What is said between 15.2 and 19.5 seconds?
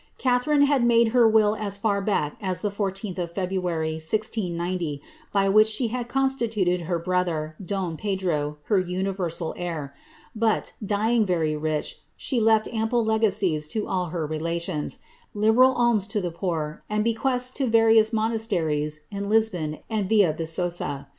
liberal alms to the pooff and bequests to various monasteries in